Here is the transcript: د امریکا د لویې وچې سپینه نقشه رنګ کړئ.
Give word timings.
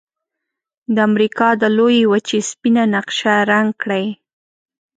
د 0.95 0.97
امریکا 1.09 1.49
د 1.61 1.63
لویې 1.77 2.03
وچې 2.11 2.39
سپینه 2.49 2.83
نقشه 2.93 3.35
رنګ 3.51 3.69
کړئ. 3.81 4.05